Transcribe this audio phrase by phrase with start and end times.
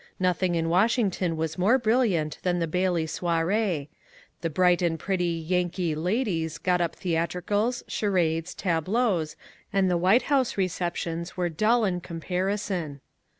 [0.19, 3.87] Nothing in Washington was more brilliant than the Bailey soiree.
[4.41, 9.25] The bright and pretty ^^ Yankee" ladies got up theatricals, charades, tableaux,
[9.71, 12.99] and the White House receptions were dull in comparison.